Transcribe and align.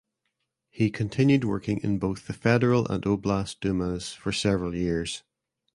He 0.71 0.89
continued 0.89 1.43
working 1.43 1.77
in 1.83 1.99
both 1.99 2.25
the 2.25 2.33
federal 2.33 2.87
and 2.87 3.03
oblast 3.03 3.59
dumas 3.59 4.13
for 4.15 4.31
several 4.31 4.73
years. 4.73 5.21